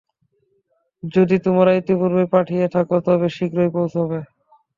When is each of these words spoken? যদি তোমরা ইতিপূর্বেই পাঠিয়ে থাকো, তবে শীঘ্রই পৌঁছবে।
যদি 1.03 1.35
তোমরা 1.45 1.71
ইতিপূর্বেই 1.75 2.31
পাঠিয়ে 2.35 2.65
থাকো, 2.75 2.95
তবে 3.07 3.27
শীঘ্রই 3.35 3.71
পৌঁছবে। 3.75 4.19